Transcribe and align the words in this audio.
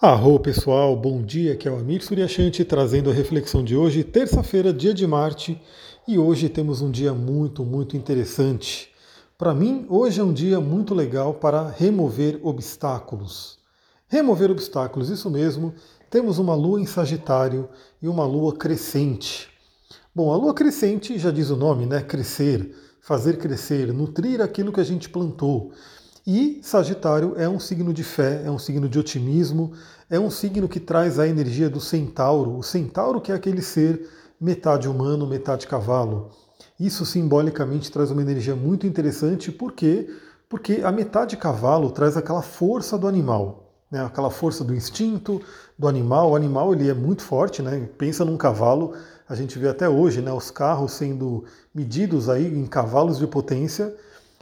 Arro 0.00 0.38
pessoal, 0.38 0.94
bom 0.94 1.20
dia, 1.20 1.54
aqui 1.54 1.66
é 1.66 1.72
o 1.72 1.76
Amir 1.76 2.04
Suryashanti 2.04 2.64
trazendo 2.64 3.10
a 3.10 3.12
reflexão 3.12 3.64
de 3.64 3.74
hoje, 3.74 4.04
terça-feira, 4.04 4.72
dia 4.72 4.94
de 4.94 5.04
Marte, 5.04 5.60
e 6.06 6.16
hoje 6.16 6.48
temos 6.48 6.80
um 6.80 6.88
dia 6.88 7.12
muito, 7.12 7.64
muito 7.64 7.96
interessante. 7.96 8.92
Para 9.36 9.52
mim, 9.52 9.86
hoje 9.88 10.20
é 10.20 10.22
um 10.22 10.32
dia 10.32 10.60
muito 10.60 10.94
legal 10.94 11.34
para 11.34 11.68
remover 11.68 12.38
obstáculos. 12.44 13.58
Remover 14.06 14.52
obstáculos, 14.52 15.10
isso 15.10 15.28
mesmo, 15.28 15.74
temos 16.08 16.38
uma 16.38 16.54
lua 16.54 16.80
em 16.80 16.86
Sagitário 16.86 17.68
e 18.00 18.06
uma 18.06 18.24
lua 18.24 18.54
crescente. 18.54 19.48
Bom, 20.14 20.32
a 20.32 20.36
lua 20.36 20.54
crescente 20.54 21.18
já 21.18 21.32
diz 21.32 21.50
o 21.50 21.56
nome, 21.56 21.86
né? 21.86 22.02
Crescer, 22.02 22.72
fazer 23.00 23.36
crescer, 23.36 23.92
nutrir 23.92 24.40
aquilo 24.40 24.72
que 24.72 24.80
a 24.80 24.84
gente 24.84 25.08
plantou. 25.08 25.72
E 26.30 26.60
Sagitário 26.62 27.32
é 27.38 27.48
um 27.48 27.58
signo 27.58 27.90
de 27.90 28.04
fé, 28.04 28.42
é 28.44 28.50
um 28.50 28.58
signo 28.58 28.86
de 28.86 28.98
otimismo, 28.98 29.72
é 30.10 30.20
um 30.20 30.28
signo 30.28 30.68
que 30.68 30.78
traz 30.78 31.18
a 31.18 31.26
energia 31.26 31.70
do 31.70 31.80
centauro, 31.80 32.54
o 32.54 32.62
centauro 32.62 33.18
que 33.18 33.32
é 33.32 33.34
aquele 33.34 33.62
ser 33.62 34.06
metade 34.38 34.86
humano, 34.86 35.26
metade 35.26 35.66
cavalo. 35.66 36.28
Isso 36.78 37.06
simbolicamente 37.06 37.90
traz 37.90 38.10
uma 38.10 38.20
energia 38.20 38.54
muito 38.54 38.86
interessante, 38.86 39.50
por 39.50 39.72
quê? 39.72 40.06
Porque 40.50 40.82
a 40.84 40.92
metade 40.92 41.34
cavalo 41.34 41.90
traz 41.92 42.14
aquela 42.14 42.42
força 42.42 42.98
do 42.98 43.08
animal, 43.08 43.72
né? 43.90 44.04
aquela 44.04 44.30
força 44.30 44.62
do 44.62 44.74
instinto 44.74 45.40
do 45.78 45.88
animal. 45.88 46.32
O 46.32 46.36
animal 46.36 46.74
ele 46.74 46.90
é 46.90 46.94
muito 46.94 47.22
forte, 47.22 47.62
né? 47.62 47.88
pensa 47.96 48.22
num 48.22 48.36
cavalo, 48.36 48.92
a 49.26 49.34
gente 49.34 49.58
vê 49.58 49.66
até 49.66 49.88
hoje 49.88 50.20
né, 50.20 50.30
os 50.30 50.50
carros 50.50 50.92
sendo 50.92 51.44
medidos 51.74 52.28
aí 52.28 52.46
em 52.46 52.66
cavalos 52.66 53.16
de 53.16 53.26
potência, 53.26 53.96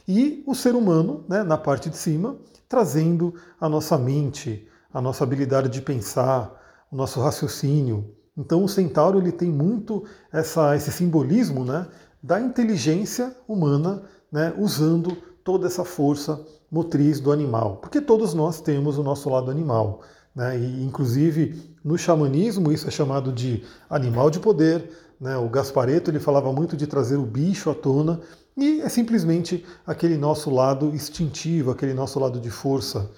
e 0.07 0.43
o 0.47 0.55
ser 0.55 0.73
humano, 0.73 1.25
né, 1.27 1.43
na 1.43 1.57
parte 1.57 1.89
de 1.89 1.97
cima, 1.97 2.37
trazendo 2.69 3.33
a 3.59 3.67
nossa 3.67 3.97
mente, 3.97 4.67
a 4.93 5.01
nossa 5.01 5.23
habilidade 5.23 5.69
de 5.69 5.81
pensar, 5.81 6.57
o 6.91 6.95
nosso 6.95 7.19
raciocínio. 7.19 8.15
Então 8.37 8.63
o 8.63 8.69
centauro 8.69 9.19
ele 9.19 9.31
tem 9.31 9.49
muito 9.49 10.05
essa, 10.31 10.75
esse 10.75 10.91
simbolismo 10.91 11.65
né, 11.65 11.87
da 12.21 12.39
inteligência 12.39 13.35
humana, 13.47 14.03
né, 14.31 14.53
usando 14.57 15.17
toda 15.43 15.67
essa 15.67 15.83
força 15.83 16.39
motriz 16.69 17.19
do 17.19 17.31
animal, 17.31 17.77
porque 17.77 18.01
todos 18.01 18.33
nós 18.33 18.59
temos 18.61 18.97
o 18.97 19.03
nosso 19.03 19.29
lado 19.29 19.49
animal. 19.49 20.01
Né, 20.35 20.57
e, 20.59 20.83
inclusive, 20.83 21.75
no 21.83 21.97
xamanismo, 21.97 22.71
isso 22.71 22.87
é 22.87 22.91
chamado 22.91 23.31
de 23.31 23.63
animal 23.89 24.29
de 24.29 24.39
poder. 24.39 24.91
Né, 25.19 25.35
o 25.37 25.49
Gaspareto 25.49 26.11
ele 26.11 26.19
falava 26.19 26.51
muito 26.51 26.77
de 26.77 26.85
trazer 26.85 27.17
o 27.17 27.25
bicho 27.25 27.69
à 27.69 27.73
tona, 27.73 28.19
e 28.55 28.81
é 28.81 28.89
simplesmente 28.89 29.65
aquele 29.85 30.17
nosso 30.17 30.49
lado 30.49 30.87
instintivo, 30.87 31.71
aquele 31.71 31.93
nosso 31.93 32.19
lado 32.19 32.39
de 32.39 32.49
força. 32.49 33.09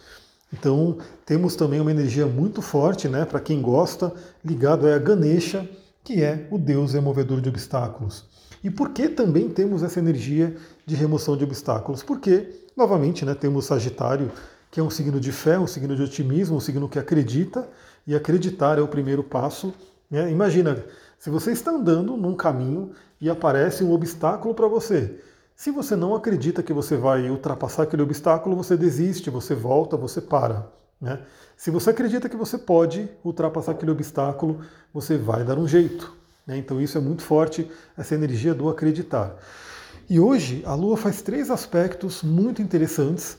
Então, 0.52 0.98
temos 1.26 1.56
também 1.56 1.80
uma 1.80 1.92
energia 1.92 2.26
muito 2.26 2.62
forte, 2.62 3.08
né, 3.08 3.24
para 3.26 3.40
quem 3.40 3.62
gosta, 3.62 4.12
ligado 4.44 4.88
a 4.88 4.98
Ganesha, 4.98 5.70
que 6.04 6.24
é 6.24 6.48
o 6.50 6.58
deus 6.58 6.94
removedor 6.94 7.40
de 7.40 7.50
obstáculos. 7.50 8.26
E 8.64 8.70
por 8.70 8.90
que 8.90 9.08
também 9.08 9.48
temos 9.48 9.84
essa 9.84 10.00
energia 10.00 10.56
de 10.86 10.96
remoção 10.96 11.38
de 11.38 11.44
obstáculos? 11.44 12.04
Porque, 12.04 12.66
novamente, 12.76 13.24
né, 13.24 13.34
temos 13.34 13.66
Sagitário, 13.66 14.32
que 14.72 14.80
é 14.80 14.84
um 14.84 14.90
signo 14.90 15.20
de 15.20 15.32
fé, 15.32 15.58
um 15.58 15.68
signo 15.68 15.96
de 15.96 16.02
otimismo, 16.02 16.58
um 16.58 16.60
signo 16.60 16.90
que 16.90 17.00
acredita, 17.00 17.68
e 18.06 18.16
acreditar 18.16 18.78
é 18.78 18.82
o 18.82 18.88
primeiro 18.88 19.24
passo. 19.24 19.74
Né? 20.10 20.32
Imagina, 20.32 20.84
se 21.20 21.30
você 21.30 21.52
está 21.52 21.72
andando 21.72 22.16
num 22.16 22.34
caminho 22.34 22.92
e 23.20 23.30
aparece 23.30 23.84
um 23.84 23.92
obstáculo 23.92 24.56
para 24.56 24.70
você, 24.70 25.20
se 25.54 25.70
você 25.70 25.94
não 25.94 26.16
acredita 26.16 26.64
que 26.64 26.72
você 26.72 26.96
vai 26.96 27.30
ultrapassar 27.30 27.84
aquele 27.84 28.02
obstáculo, 28.02 28.56
você 28.56 28.78
desiste, 28.78 29.30
você 29.30 29.54
volta, 29.54 29.98
você 29.98 30.22
para. 30.22 30.72
Né? 31.00 31.20
Se 31.58 31.70
você 31.70 31.90
acredita 31.90 32.30
que 32.30 32.38
você 32.38 32.58
pode 32.58 33.10
ultrapassar 33.22 33.74
aquele 33.74 33.92
obstáculo, 33.92 34.62
você 34.94 35.18
vai 35.18 35.44
dar 35.44 35.60
um 35.60 35.68
jeito. 35.68 36.14
Né? 36.48 36.58
Então 36.58 36.80
isso 36.80 36.98
é 36.98 37.02
muito 37.02 37.22
forte, 37.22 37.70
essa 37.98 38.16
energia 38.16 38.54
do 38.54 38.70
acreditar. 38.70 39.36
E 40.10 40.22
hoje 40.22 40.64
a 40.66 40.74
Lua 40.74 40.96
faz 40.96 41.22
três 41.22 41.52
aspectos 41.52 42.24
muito 42.24 42.62
interessantes 42.62 43.38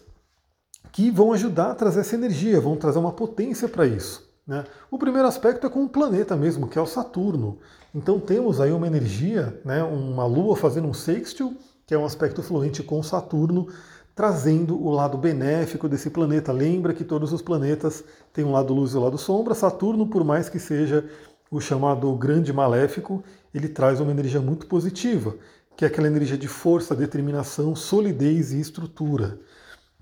que 0.92 1.10
vão 1.10 1.32
ajudar 1.32 1.70
a 1.70 1.74
trazer 1.74 2.00
essa 2.00 2.14
energia, 2.14 2.60
vão 2.60 2.76
trazer 2.76 2.98
uma 2.98 3.12
potência 3.12 3.66
para 3.66 3.86
isso. 3.86 4.29
Né? 4.50 4.64
O 4.90 4.98
primeiro 4.98 5.28
aspecto 5.28 5.64
é 5.64 5.70
com 5.70 5.84
o 5.84 5.88
planeta 5.88 6.34
mesmo, 6.34 6.66
que 6.66 6.76
é 6.76 6.82
o 6.82 6.86
Saturno. 6.86 7.60
Então 7.94 8.18
temos 8.18 8.60
aí 8.60 8.72
uma 8.72 8.88
energia, 8.88 9.60
né, 9.64 9.80
uma 9.84 10.26
Lua 10.26 10.56
fazendo 10.56 10.88
um 10.88 10.92
sextil 10.92 11.56
que 11.86 11.94
é 11.94 11.98
um 11.98 12.04
aspecto 12.04 12.42
fluente 12.42 12.82
com 12.82 13.00
Saturno, 13.00 13.68
trazendo 14.12 14.76
o 14.76 14.90
lado 14.90 15.16
benéfico 15.16 15.88
desse 15.88 16.10
planeta. 16.10 16.50
Lembra 16.50 16.92
que 16.92 17.04
todos 17.04 17.32
os 17.32 17.42
planetas 17.42 18.02
têm 18.32 18.44
um 18.44 18.50
lado 18.50 18.74
luz 18.74 18.92
e 18.92 18.96
um 18.96 19.04
lado 19.04 19.18
sombra. 19.18 19.54
Saturno, 19.54 20.08
por 20.08 20.24
mais 20.24 20.48
que 20.48 20.58
seja 20.58 21.08
o 21.48 21.60
chamado 21.60 22.12
grande 22.16 22.52
maléfico, 22.52 23.22
ele 23.54 23.68
traz 23.68 24.00
uma 24.00 24.10
energia 24.10 24.40
muito 24.40 24.66
positiva, 24.66 25.36
que 25.76 25.84
é 25.84 25.88
aquela 25.88 26.08
energia 26.08 26.36
de 26.36 26.48
força, 26.48 26.94
determinação, 26.94 27.76
solidez 27.76 28.52
e 28.52 28.60
estrutura. 28.60 29.38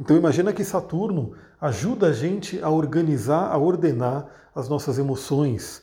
Então 0.01 0.17
imagina 0.17 0.53
que 0.55 0.65
Saturno 0.65 1.35
ajuda 1.61 2.09
a 2.09 2.13
gente 2.13 2.61
a 2.63 2.71
organizar, 2.71 3.51
a 3.51 3.59
ordenar 3.59 4.27
as 4.55 4.69
nossas 4.69 4.99
emoções, 4.99 5.83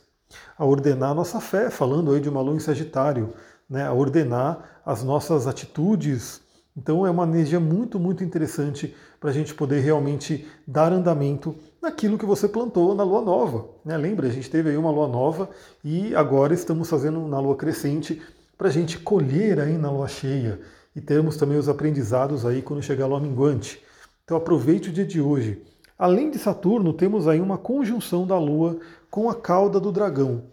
a 0.58 0.66
ordenar 0.66 1.12
a 1.12 1.16
nossa 1.16 1.40
fé, 1.40 1.70
falando 1.70 2.12
aí 2.12 2.20
de 2.20 2.30
uma 2.30 2.42
lua 2.42 2.56
em 2.56 2.60
Sagitário, 2.60 3.34
né, 3.70 3.86
a 3.86 3.94
ordenar 3.94 4.82
as 4.86 5.04
nossas 5.04 5.48
atitudes. 5.48 6.42
Então 6.78 7.06
é 7.06 7.10
uma 7.10 7.24
energia 7.24 7.60
muito, 7.60 8.00
muito 8.00 8.24
interessante 8.24 8.96
para 9.20 9.30
a 9.30 9.34
gente 9.34 9.54
poder 9.54 9.80
realmente 9.80 10.48
dar 10.68 10.92
andamento 10.92 11.56
naquilo 11.82 12.18
que 12.18 12.26
você 12.26 12.48
plantou 12.48 12.94
na 12.94 13.04
lua 13.04 13.22
nova. 13.22 13.66
Né? 13.84 13.98
Lembra, 13.98 14.28
a 14.28 14.32
gente 14.32 14.50
teve 14.50 14.70
aí 14.70 14.78
uma 14.78 14.92
lua 14.92 15.08
nova 15.08 15.50
e 15.84 16.14
agora 16.16 16.54
estamos 16.54 16.90
fazendo 16.90 17.20
na 17.28 17.40
lua 17.40 17.56
crescente 17.56 18.22
para 18.58 18.68
a 18.68 18.72
gente 18.72 19.00
colher 19.00 19.60
aí 19.60 19.78
na 19.78 19.90
lua 19.90 20.08
cheia 20.08 20.60
e 20.96 21.02
termos 21.02 21.38
também 21.38 21.58
os 21.58 21.68
aprendizados 21.68 22.46
aí 22.46 22.62
quando 22.62 22.84
chegar 22.84 23.06
a 23.06 23.08
lua 23.08 23.20
minguante. 23.20 23.82
Então 24.26 24.38
aproveite 24.38 24.90
o 24.90 24.92
dia 24.92 25.06
de 25.06 25.22
hoje. 25.22 25.62
Além 26.00 26.32
de 26.32 26.40
Saturno, 26.40 26.92
temos 26.92 27.28
aí 27.28 27.40
uma 27.40 27.60
conjunção 27.60 28.26
da 28.26 28.40
lua 28.40 28.80
com 29.12 29.30
a 29.30 29.36
cauda 29.36 29.80
do 29.80 29.92
dragão. 29.92 30.46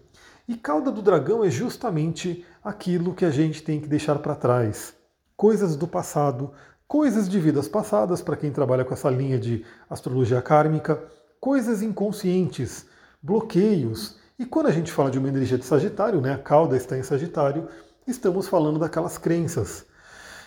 E 0.46 0.54
cauda 0.54 0.92
do 0.92 1.00
dragão 1.00 1.42
é 1.42 1.48
justamente 1.48 2.44
aquilo 2.62 3.14
que 3.14 3.24
a 3.24 3.30
gente 3.30 3.62
tem 3.62 3.80
que 3.80 3.88
deixar 3.88 4.18
para 4.18 4.34
trás. 4.34 4.94
Coisas 5.34 5.74
do 5.74 5.88
passado, 5.88 6.52
coisas 6.86 7.26
de 7.26 7.40
vidas 7.40 7.66
passadas, 7.66 8.20
para 8.20 8.36
quem 8.36 8.52
trabalha 8.52 8.84
com 8.84 8.92
essa 8.92 9.08
linha 9.08 9.38
de 9.38 9.64
astrologia 9.88 10.42
kármica, 10.42 11.02
coisas 11.40 11.80
inconscientes, 11.80 12.84
bloqueios. 13.22 14.18
E 14.38 14.44
quando 14.44 14.66
a 14.66 14.70
gente 14.72 14.92
fala 14.92 15.10
de 15.10 15.18
uma 15.18 15.28
energia 15.28 15.56
de 15.56 15.64
Sagitário, 15.64 16.20
né, 16.20 16.34
a 16.34 16.38
cauda 16.38 16.76
está 16.76 16.98
em 16.98 17.02
Sagitário, 17.02 17.66
estamos 18.06 18.48
falando 18.48 18.78
daquelas 18.78 19.16
crenças. 19.16 19.86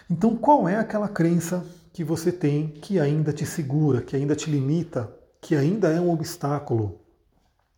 Então, 0.08 0.38
qual 0.38 0.70
é 0.70 0.76
aquela 0.76 1.08
crença 1.08 1.66
que 1.96 2.04
você 2.04 2.30
tem 2.30 2.68
que 2.68 3.00
ainda 3.00 3.32
te 3.32 3.46
segura, 3.46 4.02
que 4.02 4.18
ainda 4.18 4.36
te 4.36 4.52
limita, 4.52 5.10
que 5.40 5.56
ainda 5.56 5.88
é 5.88 6.02
um 6.02 6.12
obstáculo? 6.12 7.00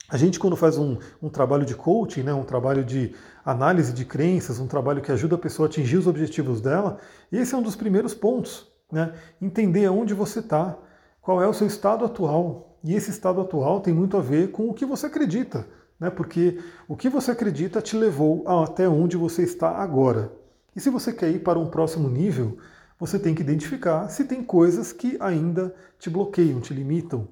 A 0.09 0.17
gente, 0.17 0.39
quando 0.39 0.55
faz 0.55 0.75
um, 0.75 0.97
um, 1.21 1.29
trabalho 1.29 1.63
de 1.63 1.75
coaching, 1.75 2.23
né, 2.23 2.33
um 2.33 2.43
trabalho 2.43 2.83
de 2.83 3.13
análise 3.45 3.93
de 3.93 4.03
crenças, 4.03 4.57
um 4.57 4.65
trabalho 4.65 5.03
que 5.03 5.11
ajuda 5.11 5.35
a 5.35 5.37
pessoa 5.37 5.67
a 5.67 5.69
atingir 5.69 5.97
os 5.97 6.07
objetivos 6.07 6.59
dela, 6.59 6.97
esse 7.31 7.53
é 7.53 7.57
um 7.59 7.61
dos 7.61 7.75
primeiros 7.75 8.15
pontos. 8.15 8.67
Né? 8.91 9.13
Entender 9.39 9.85
aonde 9.85 10.15
você 10.15 10.39
está, 10.39 10.75
qual 11.21 11.39
é 11.39 11.47
o 11.47 11.53
seu 11.53 11.67
estado 11.67 12.03
atual. 12.03 12.79
E 12.83 12.95
esse 12.95 13.11
estado 13.11 13.39
atual 13.39 13.81
tem 13.81 13.93
muito 13.93 14.17
a 14.17 14.21
ver 14.21 14.49
com 14.49 14.67
o 14.67 14.73
que 14.73 14.83
você 14.85 15.05
acredita, 15.05 15.67
né? 15.99 16.09
porque 16.09 16.59
o 16.87 16.97
que 16.97 17.07
você 17.07 17.29
acredita 17.29 17.83
te 17.83 17.95
levou 17.95 18.43
até 18.47 18.89
onde 18.89 19.15
você 19.15 19.43
está 19.43 19.77
agora. 19.77 20.31
E 20.75 20.79
se 20.79 20.89
você 20.89 21.13
quer 21.13 21.29
ir 21.29 21.43
para 21.43 21.59
um 21.59 21.67
próximo 21.67 22.09
nível, 22.09 22.57
você 22.99 23.19
tem 23.19 23.35
que 23.35 23.41
identificar 23.41 24.09
se 24.09 24.25
tem 24.25 24.43
coisas 24.43 24.91
que 24.91 25.17
ainda 25.19 25.73
te 25.99 26.09
bloqueiam, 26.09 26.59
te 26.59 26.73
limitam, 26.73 27.27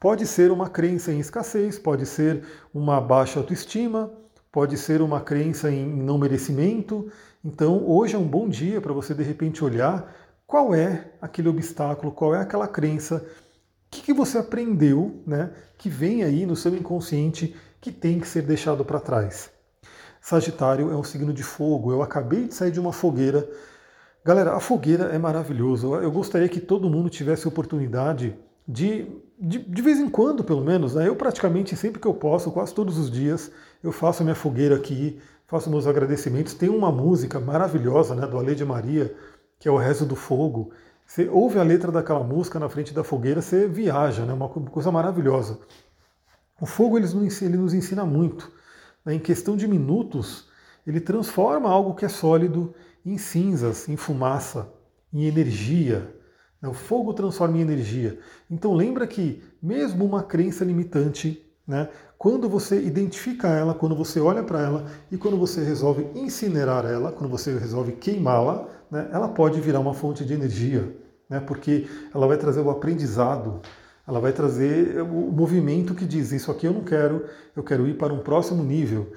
Pode 0.00 0.26
ser 0.26 0.50
uma 0.50 0.66
crença 0.70 1.12
em 1.12 1.20
escassez, 1.20 1.78
pode 1.78 2.06
ser 2.06 2.42
uma 2.72 3.02
baixa 3.02 3.38
autoestima, 3.38 4.10
pode 4.50 4.78
ser 4.78 5.02
uma 5.02 5.20
crença 5.20 5.70
em 5.70 5.86
não 5.86 6.16
merecimento. 6.16 7.12
Então, 7.44 7.86
hoje 7.86 8.16
é 8.16 8.18
um 8.18 8.26
bom 8.26 8.48
dia 8.48 8.80
para 8.80 8.94
você 8.94 9.12
de 9.12 9.22
repente 9.22 9.62
olhar 9.62 10.10
qual 10.46 10.74
é 10.74 11.10
aquele 11.20 11.50
obstáculo, 11.50 12.12
qual 12.12 12.34
é 12.34 12.40
aquela 12.40 12.66
crença, 12.66 13.16
o 13.16 13.90
que, 13.90 14.00
que 14.00 14.14
você 14.14 14.38
aprendeu, 14.38 15.22
né, 15.26 15.50
que 15.76 15.90
vem 15.90 16.24
aí 16.24 16.46
no 16.46 16.56
seu 16.56 16.74
inconsciente 16.74 17.54
que 17.78 17.92
tem 17.92 18.18
que 18.18 18.26
ser 18.26 18.40
deixado 18.40 18.82
para 18.86 19.00
trás. 19.00 19.50
Sagitário 20.18 20.90
é 20.90 20.96
um 20.96 21.04
signo 21.04 21.30
de 21.30 21.42
fogo. 21.42 21.92
Eu 21.92 22.00
acabei 22.00 22.48
de 22.48 22.54
sair 22.54 22.70
de 22.70 22.80
uma 22.80 22.92
fogueira. 22.92 23.46
Galera, 24.22 24.54
a 24.54 24.60
fogueira 24.60 25.04
é 25.04 25.18
maravilhosa. 25.18 25.86
Eu 25.86 26.12
gostaria 26.12 26.48
que 26.48 26.60
todo 26.60 26.90
mundo 26.90 27.08
tivesse 27.08 27.48
oportunidade 27.48 28.36
de, 28.68 29.06
de, 29.38 29.58
de, 29.58 29.82
vez 29.82 29.98
em 29.98 30.10
quando, 30.10 30.44
pelo 30.44 30.62
menos, 30.62 30.94
né, 30.94 31.08
eu 31.08 31.16
praticamente 31.16 31.74
sempre 31.74 31.98
que 31.98 32.06
eu 32.06 32.12
posso, 32.12 32.52
quase 32.52 32.74
todos 32.74 32.98
os 32.98 33.10
dias, 33.10 33.50
eu 33.82 33.90
faço 33.90 34.22
a 34.22 34.24
minha 34.24 34.34
fogueira 34.34 34.76
aqui, 34.76 35.18
faço 35.46 35.70
meus 35.70 35.86
agradecimentos. 35.86 36.52
Tem 36.52 36.68
uma 36.68 36.92
música 36.92 37.40
maravilhosa 37.40 38.14
né, 38.14 38.26
do 38.26 38.38
Ale 38.38 38.54
de 38.54 38.64
Maria, 38.64 39.14
que 39.58 39.66
é 39.66 39.70
o 39.70 39.78
Rezo 39.78 40.04
do 40.04 40.14
Fogo. 40.14 40.70
Você 41.06 41.26
ouve 41.26 41.58
a 41.58 41.62
letra 41.62 41.90
daquela 41.90 42.22
música 42.22 42.60
na 42.60 42.68
frente 42.68 42.92
da 42.92 43.02
fogueira, 43.02 43.40
você 43.40 43.66
viaja, 43.66 44.26
né, 44.26 44.34
uma 44.34 44.50
coisa 44.50 44.92
maravilhosa. 44.92 45.58
O 46.60 46.66
fogo 46.66 46.98
ele 46.98 47.06
nos 47.56 47.72
ensina 47.72 48.04
muito. 48.04 48.52
Né? 49.02 49.14
Em 49.14 49.18
questão 49.18 49.56
de 49.56 49.66
minutos, 49.66 50.46
ele 50.86 51.00
transforma 51.00 51.70
algo 51.70 51.94
que 51.94 52.04
é 52.04 52.08
sólido 52.08 52.74
em 53.04 53.18
cinzas, 53.18 53.88
em 53.88 53.96
fumaça, 53.96 54.72
em 55.12 55.24
energia. 55.24 56.14
Né? 56.60 56.68
O 56.68 56.74
fogo 56.74 57.12
transforma 57.12 57.58
em 57.58 57.60
energia. 57.60 58.18
Então 58.50 58.74
lembra 58.74 59.06
que 59.06 59.42
mesmo 59.62 60.04
uma 60.04 60.22
crença 60.22 60.64
limitante, 60.64 61.44
né, 61.66 61.88
quando 62.18 62.48
você 62.48 62.80
identifica 62.82 63.48
ela, 63.48 63.74
quando 63.74 63.94
você 63.94 64.20
olha 64.20 64.42
para 64.42 64.60
ela 64.60 64.86
e 65.10 65.16
quando 65.16 65.36
você 65.36 65.62
resolve 65.62 66.06
incinerar 66.14 66.84
ela, 66.84 67.12
quando 67.12 67.30
você 67.30 67.56
resolve 67.56 67.92
queimá-la, 67.92 68.68
né, 68.90 69.08
ela 69.12 69.28
pode 69.28 69.60
virar 69.60 69.80
uma 69.80 69.94
fonte 69.94 70.24
de 70.24 70.34
energia, 70.34 70.94
né, 71.28 71.40
porque 71.40 71.86
ela 72.12 72.26
vai 72.26 72.36
trazer 72.36 72.60
o 72.60 72.70
aprendizado, 72.70 73.60
ela 74.06 74.18
vai 74.18 74.32
trazer 74.32 75.00
o 75.02 75.30
movimento 75.30 75.94
que 75.94 76.04
diz: 76.04 76.32
Isso 76.32 76.50
aqui 76.50 76.66
eu 76.66 76.72
não 76.72 76.82
quero, 76.82 77.26
eu 77.54 77.62
quero 77.62 77.86
ir 77.86 77.96
para 77.96 78.12
um 78.12 78.18
próximo 78.18 78.64
nível. 78.64 79.12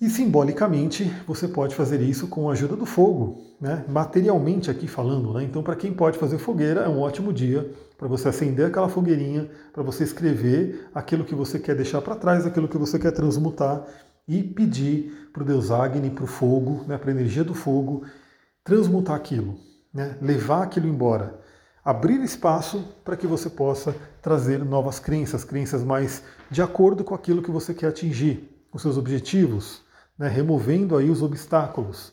E 0.00 0.10
simbolicamente 0.10 1.04
você 1.26 1.46
pode 1.46 1.74
fazer 1.74 2.00
isso 2.00 2.26
com 2.26 2.48
a 2.48 2.52
ajuda 2.52 2.76
do 2.76 2.84
fogo, 2.84 3.42
né? 3.60 3.84
materialmente 3.88 4.70
aqui 4.70 4.86
falando. 4.86 5.32
Né? 5.34 5.44
Então, 5.44 5.62
para 5.62 5.76
quem 5.76 5.92
pode 5.92 6.18
fazer 6.18 6.38
fogueira, 6.38 6.82
é 6.82 6.88
um 6.88 7.00
ótimo 7.00 7.32
dia 7.32 7.70
para 7.96 8.08
você 8.08 8.28
acender 8.28 8.66
aquela 8.66 8.88
fogueirinha, 8.88 9.48
para 9.72 9.82
você 9.82 10.04
escrever 10.04 10.88
aquilo 10.94 11.24
que 11.24 11.34
você 11.34 11.58
quer 11.58 11.76
deixar 11.76 12.02
para 12.02 12.16
trás, 12.16 12.44
aquilo 12.44 12.68
que 12.68 12.76
você 12.76 12.98
quer 12.98 13.12
transmutar 13.12 13.84
e 14.26 14.42
pedir 14.42 15.30
para 15.32 15.42
o 15.42 15.46
Deus 15.46 15.70
Agni, 15.70 16.10
para 16.10 16.24
o 16.24 16.26
fogo, 16.26 16.84
né? 16.86 16.98
para 16.98 17.10
a 17.10 17.14
energia 17.14 17.44
do 17.44 17.54
fogo, 17.54 18.04
transmutar 18.64 19.14
aquilo, 19.14 19.56
né? 19.92 20.16
levar 20.20 20.62
aquilo 20.62 20.88
embora 20.88 21.44
abrir 21.84 22.22
espaço 22.22 22.82
para 23.04 23.16
que 23.16 23.26
você 23.26 23.50
possa 23.50 23.94
trazer 24.22 24.64
novas 24.64 24.98
crenças, 24.98 25.44
crenças 25.44 25.84
mais 25.84 26.22
de 26.50 26.62
acordo 26.62 27.04
com 27.04 27.14
aquilo 27.14 27.42
que 27.42 27.50
você 27.50 27.74
quer 27.74 27.88
atingir, 27.88 28.50
os 28.72 28.80
seus 28.80 28.96
objetivos, 28.96 29.83
né, 30.18 30.28
removendo 30.28 30.96
aí 30.96 31.10
os 31.10 31.22
obstáculos. 31.22 32.12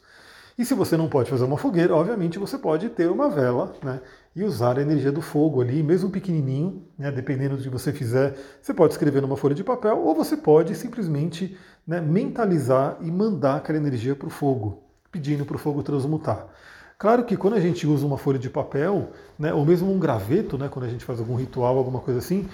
E 0.58 0.66
se 0.66 0.74
você 0.74 0.96
não 0.96 1.08
pode 1.08 1.30
fazer 1.30 1.44
uma 1.44 1.58
fogueira, 1.58 1.96
obviamente 1.96 2.38
você 2.38 2.58
pode 2.58 2.90
ter 2.90 3.10
uma 3.10 3.30
vela 3.30 3.74
né, 3.84 4.02
e 4.36 4.44
usar 4.44 4.78
a 4.78 4.82
energia 4.82 5.12
do 5.12 5.22
fogo 5.22 5.62
ali, 5.62 5.82
mesmo 5.82 6.10
pequenininho, 6.10 6.84
né, 6.98 7.12
dependendo 7.12 7.58
do 7.58 7.64
que 7.64 7.70
você 7.70 7.92
fizer. 7.92 8.36
Você 8.62 8.74
pode 8.74 8.94
escrever 8.94 9.22
numa 9.22 9.38
folha 9.38 9.56
de 9.56 9.64
papel 9.64 9.98
ou 10.00 10.14
você 10.14 10.38
pode 10.38 10.76
simplesmente 10.76 11.58
né, 11.88 12.00
mentalizar 12.00 12.98
e 13.02 13.10
mandar 13.10 13.58
aquela 13.58 13.78
energia 13.78 14.16
para 14.16 14.28
o 14.28 14.30
fogo, 14.30 14.84
pedindo 15.12 15.46
para 15.46 15.56
o 15.56 15.60
fogo 15.60 15.82
transmutar. 15.82 16.48
Claro 16.98 17.24
que 17.24 17.36
quando 17.36 17.56
a 17.56 17.60
gente 17.60 17.88
usa 17.88 18.06
uma 18.06 18.18
folha 18.18 18.38
de 18.38 18.48
papel, 18.50 19.10
né, 19.40 19.52
ou 19.52 19.66
mesmo 19.66 19.92
um 19.92 19.98
graveto, 19.98 20.58
né, 20.60 20.70
quando 20.70 20.86
a 20.86 20.90
gente 20.90 21.04
faz 21.04 21.20
algum 21.20 21.36
ritual, 21.36 21.76
alguma 21.76 22.00
coisa 22.00 22.20
assim, 22.20 22.48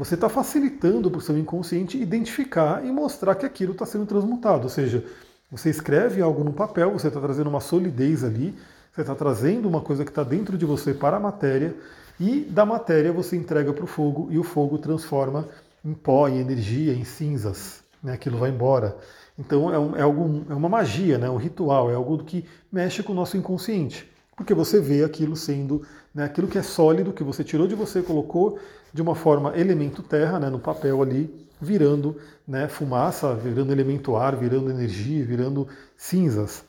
você 0.00 0.14
está 0.14 0.30
facilitando 0.30 1.10
para 1.10 1.18
o 1.18 1.20
seu 1.20 1.36
inconsciente 1.36 2.00
identificar 2.00 2.82
e 2.82 2.90
mostrar 2.90 3.34
que 3.34 3.44
aquilo 3.44 3.72
está 3.72 3.84
sendo 3.84 4.06
transmutado. 4.06 4.62
Ou 4.62 4.70
seja, 4.70 5.04
você 5.52 5.68
escreve 5.68 6.22
algo 6.22 6.42
no 6.42 6.54
papel, 6.54 6.90
você 6.90 7.08
está 7.08 7.20
trazendo 7.20 7.50
uma 7.50 7.60
solidez 7.60 8.24
ali, 8.24 8.54
você 8.90 9.02
está 9.02 9.14
trazendo 9.14 9.68
uma 9.68 9.82
coisa 9.82 10.02
que 10.02 10.10
está 10.10 10.24
dentro 10.24 10.56
de 10.56 10.64
você 10.64 10.94
para 10.94 11.18
a 11.18 11.20
matéria, 11.20 11.76
e 12.18 12.40
da 12.40 12.64
matéria 12.64 13.12
você 13.12 13.36
entrega 13.36 13.74
para 13.74 13.84
o 13.84 13.86
fogo 13.86 14.28
e 14.30 14.38
o 14.38 14.42
fogo 14.42 14.78
transforma 14.78 15.46
em 15.84 15.92
pó, 15.92 16.26
em 16.28 16.38
energia, 16.38 16.94
em 16.94 17.04
cinzas. 17.04 17.82
Né, 18.02 18.14
aquilo 18.14 18.38
vai 18.38 18.48
embora. 18.48 18.96
Então 19.38 19.70
é, 19.70 19.78
um, 19.78 19.96
é, 19.96 20.00
é 20.00 20.54
uma 20.54 20.68
magia, 20.70 21.18
né, 21.18 21.28
um 21.28 21.36
ritual, 21.36 21.90
é 21.90 21.94
algo 21.94 22.24
que 22.24 22.46
mexe 22.72 23.02
com 23.02 23.12
o 23.12 23.16
nosso 23.16 23.36
inconsciente. 23.36 24.10
Porque 24.40 24.54
você 24.54 24.80
vê 24.80 25.04
aquilo 25.04 25.36
sendo, 25.36 25.82
né, 26.14 26.24
aquilo 26.24 26.48
que 26.48 26.56
é 26.56 26.62
sólido, 26.62 27.12
que 27.12 27.22
você 27.22 27.44
tirou 27.44 27.68
de 27.68 27.74
você, 27.74 28.00
colocou 28.00 28.58
de 28.90 29.02
uma 29.02 29.14
forma 29.14 29.54
elemento 29.54 30.02
terra, 30.02 30.40
né, 30.40 30.48
no 30.48 30.58
papel 30.58 31.02
ali, 31.02 31.46
virando 31.60 32.16
né, 32.48 32.66
fumaça, 32.66 33.34
virando 33.34 33.70
elemento 33.70 34.16
ar, 34.16 34.34
virando 34.34 34.70
energia, 34.70 35.22
virando 35.26 35.68
cinzas. 35.94 36.64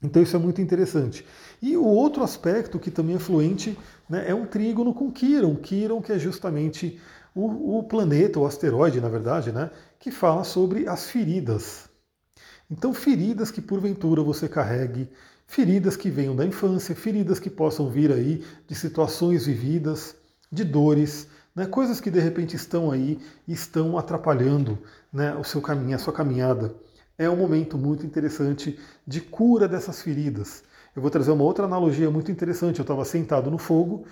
Então 0.00 0.22
isso 0.22 0.36
é 0.36 0.38
muito 0.38 0.60
interessante. 0.60 1.26
E 1.60 1.76
o 1.76 1.84
outro 1.84 2.22
aspecto 2.22 2.78
que 2.78 2.92
também 2.92 3.16
é 3.16 3.18
fluente 3.18 3.76
né, 4.08 4.24
é 4.28 4.32
um 4.32 4.46
trígono 4.46 4.94
com 4.94 5.10
Quiron. 5.10 5.56
Quiron 5.56 6.00
que 6.00 6.12
é 6.12 6.18
justamente 6.20 7.00
o, 7.34 7.78
o 7.78 7.82
planeta, 7.82 8.38
o 8.38 8.46
asteroide, 8.46 9.00
na 9.00 9.08
verdade, 9.08 9.50
né, 9.50 9.72
que 9.98 10.12
fala 10.12 10.44
sobre 10.44 10.86
as 10.86 11.10
feridas. 11.10 11.90
Então, 12.70 12.94
feridas 12.94 13.50
que 13.50 13.60
porventura 13.60 14.22
você 14.22 14.48
carregue, 14.48 15.08
feridas 15.46 15.96
que 15.96 16.10
venham 16.10 16.34
da 16.34 16.44
infância, 16.44 16.94
feridas 16.94 17.38
que 17.38 17.50
possam 17.50 17.88
vir 17.88 18.12
aí 18.12 18.44
de 18.66 18.74
situações 18.74 19.46
vividas, 19.46 20.14
de 20.50 20.64
dores, 20.64 21.28
né, 21.54 21.66
coisas 21.66 22.00
que 22.00 22.10
de 22.10 22.20
repente 22.20 22.56
estão 22.56 22.90
aí 22.90 23.18
e 23.46 23.52
estão 23.52 23.96
atrapalhando 23.96 24.78
né, 25.12 25.34
o 25.34 25.44
seu 25.44 25.60
caminho, 25.60 25.96
a 25.96 25.98
sua 25.98 26.12
caminhada. 26.12 26.74
É 27.18 27.30
um 27.30 27.36
momento 27.36 27.78
muito 27.78 28.04
interessante 28.04 28.78
de 29.06 29.20
cura 29.20 29.66
dessas 29.66 30.02
feridas. 30.02 30.62
Eu 30.94 31.00
vou 31.00 31.10
trazer 31.10 31.30
uma 31.30 31.44
outra 31.44 31.64
analogia 31.64 32.10
muito 32.10 32.30
interessante. 32.30 32.78
Eu 32.78 32.82
estava 32.82 33.04
sentado 33.04 33.50
no 33.50 33.58
fogo 33.58 34.06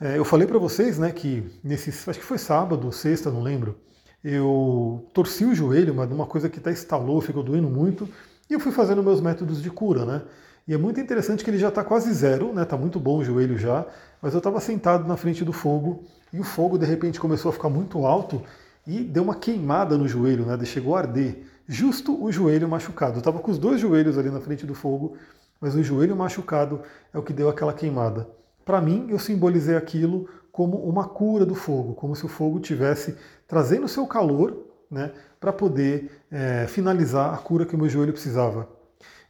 é, 0.00 0.16
eu 0.16 0.24
falei 0.24 0.46
para 0.46 0.58
vocês, 0.58 0.98
né, 0.98 1.12
que 1.12 1.44
nesse, 1.62 1.90
acho 1.90 2.18
que 2.18 2.24
foi 2.24 2.38
sábado, 2.38 2.90
sexta, 2.90 3.30
não 3.30 3.42
lembro, 3.42 3.76
eu 4.24 5.06
torci 5.12 5.44
o 5.44 5.54
joelho, 5.54 5.94
mas 5.94 6.10
uma 6.10 6.24
coisa 6.24 6.48
que 6.48 6.58
até 6.58 6.72
estalou, 6.72 7.20
ficou 7.20 7.42
doendo 7.42 7.68
muito, 7.68 8.08
e 8.48 8.54
eu 8.54 8.60
fui 8.60 8.72
fazendo 8.72 9.02
meus 9.02 9.20
métodos 9.20 9.62
de 9.62 9.70
cura, 9.70 10.06
né? 10.06 10.22
E 10.70 10.72
é 10.72 10.78
muito 10.78 11.00
interessante 11.00 11.42
que 11.42 11.50
ele 11.50 11.58
já 11.58 11.66
está 11.66 11.82
quase 11.82 12.12
zero, 12.12 12.52
né? 12.54 12.64
Tá 12.64 12.76
muito 12.76 13.00
bom 13.00 13.18
o 13.18 13.24
joelho 13.24 13.58
já, 13.58 13.84
mas 14.22 14.34
eu 14.34 14.38
estava 14.38 14.60
sentado 14.60 15.04
na 15.04 15.16
frente 15.16 15.44
do 15.44 15.52
fogo 15.52 16.04
e 16.32 16.38
o 16.38 16.44
fogo 16.44 16.78
de 16.78 16.86
repente 16.86 17.18
começou 17.18 17.48
a 17.48 17.52
ficar 17.52 17.68
muito 17.68 18.06
alto 18.06 18.40
e 18.86 19.00
deu 19.00 19.24
uma 19.24 19.34
queimada 19.34 19.98
no 19.98 20.06
joelho, 20.06 20.46
né? 20.46 20.56
Chegou 20.64 20.94
a 20.94 21.00
arder, 21.00 21.42
justo 21.66 22.22
o 22.22 22.30
joelho 22.30 22.68
machucado. 22.68 23.14
Eu 23.14 23.18
estava 23.18 23.40
com 23.40 23.50
os 23.50 23.58
dois 23.58 23.80
joelhos 23.80 24.16
ali 24.16 24.30
na 24.30 24.40
frente 24.40 24.64
do 24.64 24.72
fogo, 24.72 25.16
mas 25.60 25.74
o 25.74 25.82
joelho 25.82 26.14
machucado 26.14 26.82
é 27.12 27.18
o 27.18 27.22
que 27.24 27.32
deu 27.32 27.48
aquela 27.48 27.72
queimada. 27.72 28.28
Para 28.64 28.80
mim, 28.80 29.08
eu 29.08 29.18
simbolizei 29.18 29.74
aquilo 29.74 30.28
como 30.52 30.76
uma 30.76 31.08
cura 31.08 31.44
do 31.44 31.56
fogo, 31.56 31.94
como 31.94 32.14
se 32.14 32.24
o 32.24 32.28
fogo 32.28 32.60
tivesse 32.60 33.16
trazendo 33.48 33.86
o 33.86 33.88
seu 33.88 34.06
calor 34.06 34.56
né, 34.88 35.10
para 35.40 35.52
poder 35.52 36.12
é, 36.30 36.68
finalizar 36.68 37.34
a 37.34 37.38
cura 37.38 37.66
que 37.66 37.74
o 37.74 37.78
meu 37.78 37.88
joelho 37.88 38.12
precisava. 38.12 38.78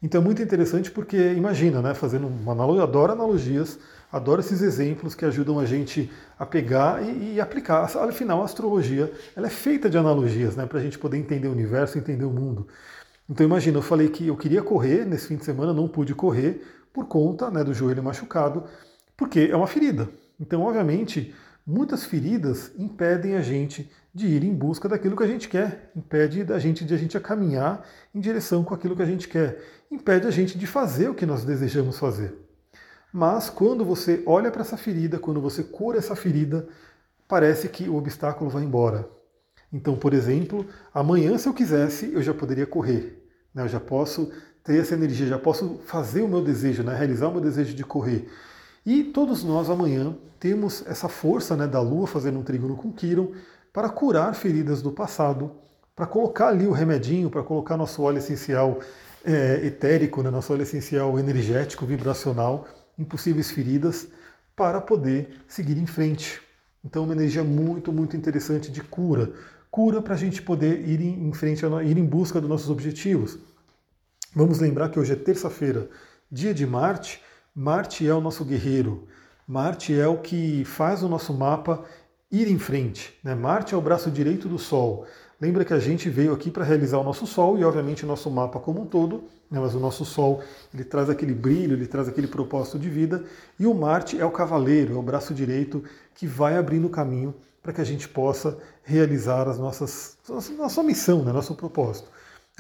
Então 0.02 0.20
é 0.20 0.24
muito 0.24 0.40
interessante 0.42 0.90
porque, 0.90 1.16
imagina, 1.32 1.82
né, 1.82 1.92
fazendo 1.94 2.26
uma 2.26 2.52
analogia, 2.52 2.84
adoro 2.84 3.12
analogias, 3.12 3.78
adoro 4.10 4.40
esses 4.40 4.62
exemplos 4.62 5.14
que 5.14 5.26
ajudam 5.26 5.58
a 5.60 5.66
gente 5.66 6.10
a 6.38 6.46
pegar 6.46 7.02
e, 7.02 7.34
e 7.34 7.40
aplicar. 7.40 7.84
Afinal, 7.84 8.40
a 8.40 8.44
astrologia 8.46 9.12
ela 9.36 9.46
é 9.46 9.50
feita 9.50 9.90
de 9.90 9.98
analogias, 9.98 10.56
né, 10.56 10.64
para 10.64 10.78
a 10.78 10.82
gente 10.82 10.98
poder 10.98 11.18
entender 11.18 11.48
o 11.48 11.52
universo, 11.52 11.98
entender 11.98 12.24
o 12.24 12.30
mundo. 12.30 12.66
Então 13.28 13.44
imagina, 13.44 13.78
eu 13.78 13.82
falei 13.82 14.08
que 14.08 14.26
eu 14.26 14.36
queria 14.36 14.62
correr 14.62 15.04
nesse 15.04 15.28
fim 15.28 15.36
de 15.36 15.44
semana, 15.44 15.72
não 15.74 15.86
pude 15.86 16.14
correr 16.14 16.62
por 16.92 17.06
conta 17.06 17.50
né, 17.50 17.62
do 17.62 17.74
joelho 17.74 18.02
machucado, 18.02 18.64
porque 19.16 19.48
é 19.52 19.56
uma 19.56 19.66
ferida. 19.66 20.08
Então, 20.40 20.62
obviamente, 20.62 21.34
muitas 21.70 22.04
feridas 22.04 22.72
impedem 22.76 23.36
a 23.36 23.42
gente 23.42 23.90
de 24.12 24.26
ir 24.26 24.42
em 24.42 24.52
busca 24.52 24.88
daquilo 24.88 25.16
que 25.16 25.22
a 25.22 25.26
gente 25.26 25.48
quer, 25.48 25.92
impede 25.94 26.52
a 26.52 26.58
gente 26.58 26.84
de 26.84 26.92
a 26.92 26.96
gente 26.96 27.18
caminhar 27.20 27.86
em 28.12 28.18
direção 28.18 28.64
com 28.64 28.74
aquilo 28.74 28.96
que 28.96 29.02
a 29.02 29.06
gente 29.06 29.28
quer, 29.28 29.62
impede 29.88 30.26
a 30.26 30.30
gente 30.32 30.58
de 30.58 30.66
fazer 30.66 31.08
o 31.08 31.14
que 31.14 31.24
nós 31.24 31.44
desejamos 31.44 31.96
fazer. 31.96 32.34
Mas 33.12 33.48
quando 33.48 33.84
você 33.84 34.22
olha 34.26 34.50
para 34.50 34.62
essa 34.62 34.76
ferida, 34.76 35.18
quando 35.18 35.40
você 35.40 35.62
cura 35.62 35.98
essa 35.98 36.16
ferida, 36.16 36.66
parece 37.28 37.68
que 37.68 37.88
o 37.88 37.94
obstáculo 37.94 38.50
vai 38.50 38.64
embora. 38.64 39.08
Então, 39.72 39.94
por 39.94 40.12
exemplo, 40.12 40.66
amanhã, 40.92 41.38
se 41.38 41.48
eu 41.48 41.54
quisesse, 41.54 42.12
eu 42.12 42.20
já 42.20 42.34
poderia 42.34 42.66
correr. 42.66 43.24
Né? 43.54 43.62
Eu 43.62 43.68
já 43.68 43.78
posso 43.78 44.32
ter 44.64 44.80
essa 44.80 44.94
energia, 44.94 45.26
já 45.26 45.38
posso 45.38 45.80
fazer 45.86 46.22
o 46.22 46.28
meu 46.28 46.42
desejo, 46.42 46.82
né? 46.82 46.96
realizar 46.96 47.28
o 47.28 47.32
meu 47.32 47.40
desejo 47.40 47.74
de 47.74 47.84
correr. 47.84 48.28
E 48.84 49.04
todos 49.04 49.44
nós 49.44 49.68
amanhã 49.68 50.16
temos 50.38 50.84
essa 50.86 51.08
força 51.08 51.56
né, 51.56 51.66
da 51.66 51.80
Lua 51.80 52.06
fazendo 52.06 52.38
um 52.38 52.42
trígono 52.42 52.76
com 52.76 52.90
Quiron 52.90 53.32
para 53.72 53.88
curar 53.88 54.34
feridas 54.34 54.80
do 54.80 54.90
passado, 54.90 55.52
para 55.94 56.06
colocar 56.06 56.48
ali 56.48 56.66
o 56.66 56.72
remedinho, 56.72 57.30
para 57.30 57.42
colocar 57.42 57.76
nosso 57.76 58.02
óleo 58.02 58.18
essencial 58.18 58.80
é, 59.24 59.66
etérico, 59.66 60.22
né, 60.22 60.30
nosso 60.30 60.52
óleo 60.52 60.62
essencial 60.62 61.18
energético, 61.18 61.84
vibracional, 61.84 62.66
em 62.98 63.04
possíveis 63.04 63.50
feridas, 63.50 64.08
para 64.56 64.80
poder 64.80 65.40
seguir 65.46 65.78
em 65.78 65.86
frente. 65.86 66.40
Então, 66.84 67.04
uma 67.04 67.12
energia 67.12 67.44
muito, 67.44 67.92
muito 67.92 68.16
interessante 68.16 68.70
de 68.70 68.82
cura. 68.82 69.32
Cura 69.70 70.00
para 70.00 70.14
a 70.14 70.18
gente 70.18 70.42
poder 70.42 70.88
ir 70.88 71.00
em 71.00 71.32
frente, 71.32 71.64
ir 71.64 71.98
em 71.98 72.04
busca 72.04 72.40
dos 72.40 72.48
nossos 72.48 72.70
objetivos. 72.70 73.38
Vamos 74.34 74.58
lembrar 74.58 74.88
que 74.88 74.98
hoje 74.98 75.12
é 75.12 75.16
terça-feira, 75.16 75.88
dia 76.30 76.54
de 76.54 76.66
Marte, 76.66 77.22
Marte 77.54 78.06
é 78.06 78.14
o 78.14 78.20
nosso 78.20 78.44
guerreiro. 78.44 79.08
Marte 79.46 79.98
é 79.98 80.06
o 80.06 80.18
que 80.18 80.64
faz 80.64 81.02
o 81.02 81.08
nosso 81.08 81.34
mapa 81.34 81.84
ir 82.30 82.48
em 82.48 82.58
frente. 82.58 83.18
Né? 83.24 83.34
Marte 83.34 83.74
é 83.74 83.76
o 83.76 83.80
braço 83.80 84.08
direito 84.08 84.48
do 84.48 84.58
Sol. 84.58 85.04
Lembra 85.40 85.64
que 85.64 85.74
a 85.74 85.78
gente 85.78 86.08
veio 86.08 86.32
aqui 86.32 86.50
para 86.50 86.64
realizar 86.64 86.98
o 86.98 87.02
nosso 87.02 87.26
Sol 87.26 87.58
e, 87.58 87.64
obviamente, 87.64 88.04
o 88.04 88.06
nosso 88.06 88.30
mapa 88.30 88.60
como 88.60 88.82
um 88.82 88.86
todo, 88.86 89.24
né? 89.50 89.58
mas 89.58 89.74
o 89.74 89.80
nosso 89.80 90.04
Sol 90.04 90.42
ele 90.72 90.84
traz 90.84 91.10
aquele 91.10 91.34
brilho, 91.34 91.74
ele 91.74 91.88
traz 91.88 92.08
aquele 92.08 92.28
propósito 92.28 92.78
de 92.78 92.88
vida. 92.88 93.24
E 93.58 93.66
o 93.66 93.74
Marte 93.74 94.20
é 94.20 94.24
o 94.24 94.30
cavaleiro, 94.30 94.94
é 94.94 94.98
o 94.98 95.02
braço 95.02 95.34
direito 95.34 95.82
que 96.14 96.28
vai 96.28 96.56
abrindo 96.56 96.86
o 96.86 96.90
caminho 96.90 97.34
para 97.60 97.72
que 97.72 97.80
a 97.80 97.84
gente 97.84 98.08
possa 98.08 98.58
realizar 98.84 99.48
as 99.48 99.58
nossas 99.58 100.16
nossa 100.56 100.82
missão, 100.82 101.24
né, 101.24 101.32
nosso 101.32 101.54
propósito. 101.54 102.08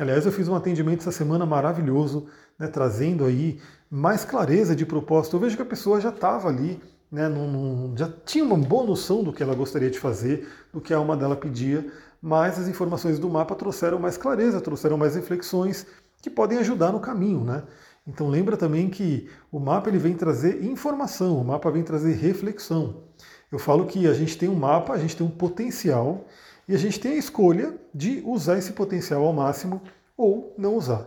Aliás, 0.00 0.24
eu 0.24 0.32
fiz 0.32 0.48
um 0.48 0.54
atendimento 0.54 1.00
essa 1.00 1.12
semana 1.12 1.44
maravilhoso, 1.44 2.26
né, 2.58 2.66
trazendo 2.68 3.22
aí 3.26 3.60
mais 3.90 4.24
clareza 4.24 4.74
de 4.74 4.86
propósito. 4.86 5.36
Eu 5.36 5.40
vejo 5.40 5.56
que 5.56 5.62
a 5.62 5.66
pessoa 5.66 6.00
já 6.00 6.08
estava 6.08 6.48
ali, 6.48 6.80
né, 7.12 7.28
num, 7.28 7.92
já 7.94 8.10
tinha 8.24 8.42
uma 8.42 8.56
boa 8.56 8.86
noção 8.86 9.22
do 9.22 9.30
que 9.30 9.42
ela 9.42 9.54
gostaria 9.54 9.90
de 9.90 9.98
fazer, 9.98 10.48
do 10.72 10.80
que 10.80 10.94
a 10.94 10.96
alma 10.96 11.14
dela 11.14 11.36
pedia, 11.36 11.86
mas 12.22 12.58
as 12.58 12.66
informações 12.66 13.18
do 13.18 13.28
mapa 13.28 13.54
trouxeram 13.54 13.98
mais 13.98 14.16
clareza, 14.16 14.58
trouxeram 14.58 14.96
mais 14.96 15.16
reflexões 15.16 15.86
que 16.22 16.30
podem 16.30 16.56
ajudar 16.60 16.92
no 16.92 17.00
caminho, 17.00 17.44
né? 17.44 17.62
Então 18.06 18.26
lembra 18.30 18.56
também 18.56 18.88
que 18.88 19.28
o 19.52 19.60
mapa 19.60 19.90
ele 19.90 19.98
vem 19.98 20.14
trazer 20.14 20.64
informação, 20.64 21.38
o 21.38 21.44
mapa 21.44 21.70
vem 21.70 21.82
trazer 21.82 22.14
reflexão. 22.14 23.04
Eu 23.52 23.58
falo 23.58 23.84
que 23.84 24.06
a 24.06 24.14
gente 24.14 24.38
tem 24.38 24.48
um 24.48 24.54
mapa, 24.54 24.94
a 24.94 24.98
gente 24.98 25.14
tem 25.14 25.26
um 25.26 25.30
potencial 25.30 26.26
e 26.70 26.74
a 26.74 26.78
gente 26.78 27.00
tem 27.00 27.14
a 27.14 27.16
escolha 27.16 27.74
de 27.92 28.22
usar 28.24 28.56
esse 28.56 28.70
potencial 28.70 29.24
ao 29.24 29.32
máximo 29.32 29.82
ou 30.16 30.54
não 30.56 30.76
usar. 30.76 31.04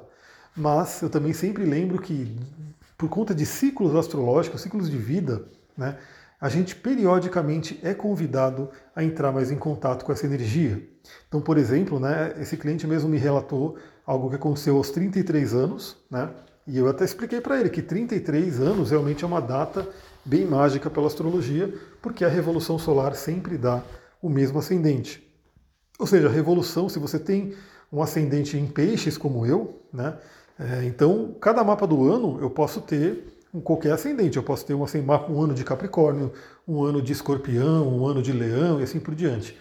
Mas 0.53 1.01
eu 1.01 1.09
também 1.09 1.31
sempre 1.31 1.63
lembro 1.63 2.01
que 2.01 2.37
por 2.97 3.07
conta 3.07 3.33
de 3.33 3.45
ciclos 3.45 3.95
astrológicos, 3.95 4.59
ciclos 4.59 4.89
de 4.89 4.97
vida, 4.97 5.45
né, 5.77 5.97
a 6.41 6.49
gente 6.49 6.75
periodicamente 6.75 7.79
é 7.81 7.93
convidado 7.93 8.69
a 8.93 9.05
entrar 9.05 9.31
mais 9.31 9.51
em 9.51 9.55
contato 9.55 10.03
com 10.03 10.11
essa 10.11 10.25
energia. 10.25 10.85
Então, 11.29 11.39
por 11.39 11.57
exemplo, 11.57 11.97
né, 11.97 12.33
esse 12.41 12.57
cliente 12.57 12.85
mesmo 12.85 13.07
me 13.07 13.17
relatou 13.17 13.77
algo 14.05 14.29
que 14.29 14.35
aconteceu 14.35 14.75
aos 14.75 14.89
33 14.89 15.53
anos, 15.53 15.95
né, 16.11 16.29
e 16.67 16.77
eu 16.77 16.89
até 16.89 17.05
expliquei 17.05 17.39
para 17.39 17.57
ele 17.57 17.69
que 17.69 17.81
33 17.81 18.59
anos 18.59 18.91
realmente 18.91 19.23
é 19.23 19.27
uma 19.27 19.39
data 19.39 19.87
bem 20.25 20.45
mágica 20.45 20.89
pela 20.89 21.07
astrologia, 21.07 21.73
porque 22.01 22.25
a 22.25 22.29
revolução 22.29 22.77
solar 22.77 23.15
sempre 23.15 23.57
dá 23.57 23.81
o 24.21 24.27
mesmo 24.27 24.59
ascendente. 24.59 25.31
Ou 25.99 26.07
seja, 26.07 26.27
a 26.27 26.31
revolução, 26.31 26.89
se 26.89 26.99
você 26.99 27.19
tem 27.19 27.53
um 27.91 28.01
ascendente 28.01 28.57
em 28.57 28.67
peixes 28.67 29.17
como 29.17 29.45
eu, 29.45 29.81
né, 29.91 30.17
é, 30.59 30.83
então 30.85 31.35
cada 31.39 31.63
mapa 31.63 31.85
do 31.85 32.11
ano 32.11 32.39
eu 32.41 32.49
posso 32.49 32.81
ter 32.81 33.33
com 33.53 33.61
qualquer 33.61 33.93
ascendente. 33.93 34.35
Eu 34.35 34.43
posso 34.43 34.65
ter 34.65 34.73
um, 34.73 34.83
assim, 34.83 34.99
um 35.29 35.41
ano 35.41 35.53
de 35.53 35.63
Capricórnio, 35.63 36.33
um 36.67 36.83
ano 36.83 37.01
de 37.01 37.13
Escorpião, 37.13 37.87
um 37.87 38.05
ano 38.05 38.21
de 38.21 38.31
Leão 38.31 38.79
e 38.79 38.83
assim 38.83 38.99
por 38.99 39.13
diante. 39.13 39.55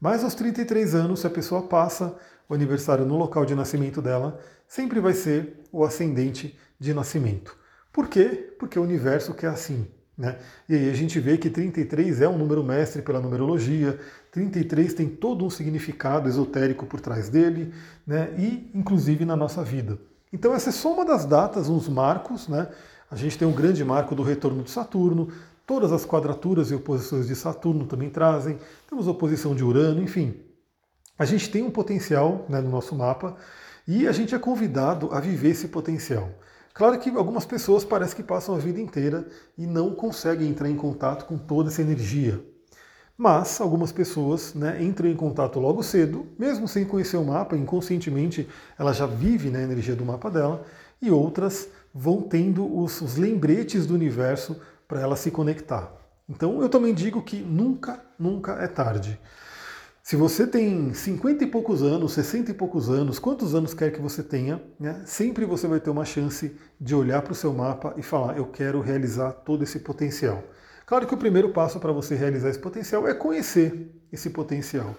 Mas 0.00 0.22
aos 0.22 0.34
33 0.34 0.94
anos, 0.94 1.20
se 1.20 1.26
a 1.26 1.30
pessoa 1.30 1.62
passa 1.62 2.16
o 2.48 2.54
aniversário 2.54 3.04
no 3.04 3.16
local 3.16 3.44
de 3.44 3.54
nascimento 3.54 4.00
dela, 4.00 4.38
sempre 4.66 5.00
vai 5.00 5.12
ser 5.12 5.60
o 5.72 5.84
ascendente 5.84 6.56
de 6.78 6.94
nascimento. 6.94 7.56
Por 7.92 8.08
quê? 8.08 8.54
Porque 8.58 8.78
o 8.78 8.82
universo 8.82 9.34
quer 9.34 9.48
assim. 9.48 9.86
Né? 10.16 10.38
E 10.68 10.74
aí 10.74 10.90
a 10.90 10.94
gente 10.94 11.18
vê 11.18 11.38
que 11.38 11.48
33 11.48 12.20
é 12.20 12.28
um 12.28 12.36
número 12.36 12.62
mestre 12.62 13.00
pela 13.02 13.20
numerologia, 13.20 13.98
33 14.30 14.94
tem 14.94 15.08
todo 15.08 15.44
um 15.44 15.50
significado 15.50 16.28
esotérico 16.28 16.86
por 16.86 17.00
trás 17.00 17.28
dele, 17.28 17.72
né? 18.06 18.30
e 18.38 18.70
inclusive 18.74 19.24
na 19.24 19.36
nossa 19.36 19.64
vida. 19.64 19.98
Então 20.32 20.54
essa 20.54 20.70
é 20.70 20.72
só 20.72 20.92
uma 20.92 21.04
das 21.04 21.24
datas, 21.24 21.68
uns 21.68 21.88
marcos, 21.88 22.48
né? 22.48 22.68
A 23.10 23.16
gente 23.16 23.36
tem 23.36 23.46
um 23.46 23.52
grande 23.52 23.84
marco 23.84 24.14
do 24.14 24.22
retorno 24.22 24.62
de 24.62 24.70
Saturno, 24.70 25.28
todas 25.66 25.92
as 25.92 26.06
quadraturas 26.06 26.70
e 26.70 26.74
oposições 26.74 27.26
de 27.26 27.36
Saturno 27.36 27.84
também 27.84 28.08
trazem, 28.08 28.58
temos 28.88 29.06
oposição 29.06 29.54
de 29.54 29.62
Urano, 29.62 30.02
enfim. 30.02 30.34
A 31.18 31.26
gente 31.26 31.50
tem 31.50 31.62
um 31.62 31.70
potencial 31.70 32.46
né, 32.48 32.60
no 32.60 32.70
nosso 32.70 32.94
mapa 32.94 33.36
e 33.86 34.08
a 34.08 34.12
gente 34.12 34.34
é 34.34 34.38
convidado 34.38 35.12
a 35.12 35.20
viver 35.20 35.50
esse 35.50 35.68
potencial. 35.68 36.30
Claro 36.74 36.98
que 36.98 37.10
algumas 37.10 37.44
pessoas 37.44 37.84
parecem 37.84 38.16
que 38.16 38.22
passam 38.22 38.54
a 38.54 38.58
vida 38.58 38.80
inteira 38.80 39.26
e 39.58 39.66
não 39.66 39.94
conseguem 39.94 40.48
entrar 40.48 40.70
em 40.70 40.76
contato 40.76 41.26
com 41.26 41.36
toda 41.36 41.68
essa 41.68 41.82
energia. 41.82 42.42
Mas 43.16 43.60
algumas 43.60 43.92
pessoas 43.92 44.54
né, 44.54 44.82
entram 44.82 45.08
em 45.08 45.14
contato 45.14 45.60
logo 45.60 45.82
cedo, 45.82 46.26
mesmo 46.38 46.66
sem 46.66 46.84
conhecer 46.84 47.18
o 47.18 47.24
mapa, 47.24 47.56
inconscientemente 47.56 48.48
ela 48.78 48.92
já 48.92 49.06
vive 49.06 49.50
na 49.50 49.58
né, 49.58 49.64
energia 49.64 49.94
do 49.94 50.04
mapa 50.04 50.30
dela, 50.30 50.64
e 51.00 51.10
outras 51.10 51.68
vão 51.94 52.22
tendo 52.22 52.64
os, 52.78 53.00
os 53.02 53.16
lembretes 53.16 53.86
do 53.86 53.94
universo 53.94 54.56
para 54.88 55.00
ela 55.00 55.14
se 55.14 55.30
conectar. 55.30 55.92
Então 56.28 56.62
eu 56.62 56.68
também 56.68 56.94
digo 56.94 57.22
que 57.22 57.36
nunca, 57.36 58.02
nunca 58.18 58.52
é 58.54 58.66
tarde. 58.66 59.20
Se 60.12 60.16
você 60.16 60.46
tem 60.46 60.92
50 60.92 61.42
e 61.42 61.46
poucos 61.46 61.82
anos, 61.82 62.12
60 62.12 62.50
e 62.50 62.54
poucos 62.54 62.90
anos, 62.90 63.18
quantos 63.18 63.54
anos 63.54 63.72
quer 63.72 63.90
que 63.90 63.98
você 63.98 64.22
tenha, 64.22 64.62
né, 64.78 65.00
sempre 65.06 65.46
você 65.46 65.66
vai 65.66 65.80
ter 65.80 65.88
uma 65.88 66.04
chance 66.04 66.54
de 66.78 66.94
olhar 66.94 67.22
para 67.22 67.32
o 67.32 67.34
seu 67.34 67.50
mapa 67.50 67.94
e 67.96 68.02
falar: 68.02 68.36
eu 68.36 68.44
quero 68.44 68.82
realizar 68.82 69.32
todo 69.32 69.64
esse 69.64 69.78
potencial. 69.78 70.44
Claro 70.84 71.06
que 71.06 71.14
o 71.14 71.16
primeiro 71.16 71.48
passo 71.48 71.80
para 71.80 71.92
você 71.92 72.14
realizar 72.14 72.50
esse 72.50 72.58
potencial 72.58 73.08
é 73.08 73.14
conhecer 73.14 73.90
esse 74.12 74.28
potencial. 74.28 74.94